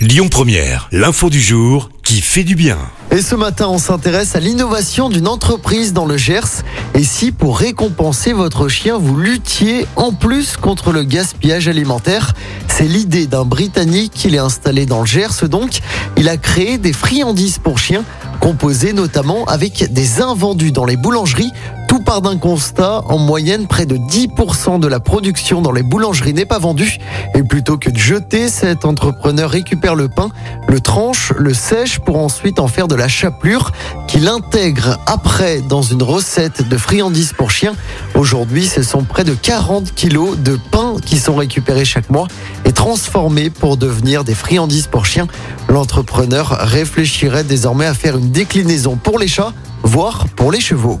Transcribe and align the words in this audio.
Lyon 0.00 0.28
Première, 0.30 0.88
l'info 0.92 1.28
du 1.28 1.42
jour 1.42 1.90
qui 2.02 2.22
fait 2.22 2.42
du 2.42 2.54
bien. 2.54 2.78
Et 3.10 3.20
ce 3.20 3.34
matin, 3.34 3.68
on 3.68 3.76
s'intéresse 3.76 4.34
à 4.34 4.40
l'innovation 4.40 5.10
d'une 5.10 5.28
entreprise 5.28 5.92
dans 5.92 6.06
le 6.06 6.16
Gers. 6.16 6.62
Et 6.94 7.04
si 7.04 7.32
pour 7.32 7.58
récompenser 7.58 8.32
votre 8.32 8.68
chien, 8.68 8.96
vous 8.96 9.18
luttiez 9.18 9.86
en 9.96 10.12
plus 10.12 10.56
contre 10.56 10.92
le 10.92 11.02
gaspillage 11.02 11.68
alimentaire? 11.68 12.32
C'est 12.66 12.86
l'idée 12.86 13.26
d'un 13.26 13.44
Britannique 13.44 14.12
qui 14.14 14.34
est 14.34 14.38
installé 14.38 14.86
dans 14.86 15.00
le 15.00 15.06
Gers. 15.06 15.46
Donc, 15.50 15.80
il 16.16 16.30
a 16.30 16.38
créé 16.38 16.78
des 16.78 16.94
friandises 16.94 17.58
pour 17.58 17.78
chiens, 17.78 18.04
composées 18.40 18.94
notamment 18.94 19.44
avec 19.44 19.92
des 19.92 20.22
invendus 20.22 20.72
dans 20.72 20.86
les 20.86 20.96
boulangeries. 20.96 21.52
D'un 22.10 22.38
constat, 22.38 23.04
en 23.06 23.18
moyenne, 23.18 23.68
près 23.68 23.86
de 23.86 23.96
10% 23.96 24.80
de 24.80 24.88
la 24.88 24.98
production 24.98 25.62
dans 25.62 25.70
les 25.70 25.84
boulangeries 25.84 26.34
n'est 26.34 26.44
pas 26.44 26.58
vendue. 26.58 26.98
Et 27.36 27.44
plutôt 27.44 27.78
que 27.78 27.88
de 27.88 27.96
jeter, 27.96 28.48
cet 28.48 28.84
entrepreneur 28.84 29.48
récupère 29.48 29.94
le 29.94 30.08
pain, 30.08 30.28
le 30.66 30.80
tranche, 30.80 31.32
le 31.38 31.54
sèche 31.54 32.00
pour 32.00 32.18
ensuite 32.18 32.58
en 32.58 32.66
faire 32.66 32.88
de 32.88 32.96
la 32.96 33.06
chapelure 33.06 33.70
qu'il 34.08 34.26
intègre 34.26 34.98
après 35.06 35.60
dans 35.60 35.82
une 35.82 36.02
recette 36.02 36.68
de 36.68 36.76
friandises 36.76 37.32
pour 37.32 37.52
chiens. 37.52 37.74
Aujourd'hui, 38.16 38.66
ce 38.66 38.82
sont 38.82 39.04
près 39.04 39.22
de 39.22 39.32
40 39.32 39.94
kilos 39.94 40.36
de 40.36 40.58
pain 40.72 40.96
qui 41.06 41.16
sont 41.16 41.36
récupérés 41.36 41.84
chaque 41.84 42.10
mois 42.10 42.26
et 42.64 42.72
transformés 42.72 43.50
pour 43.50 43.76
devenir 43.76 44.24
des 44.24 44.34
friandises 44.34 44.88
pour 44.88 45.06
chiens. 45.06 45.28
L'entrepreneur 45.68 46.58
réfléchirait 46.60 47.44
désormais 47.44 47.86
à 47.86 47.94
faire 47.94 48.18
une 48.18 48.32
déclinaison 48.32 48.96
pour 48.96 49.18
les 49.20 49.28
chats, 49.28 49.52
voire 49.84 50.26
pour 50.34 50.50
les 50.50 50.60
chevaux. 50.60 51.00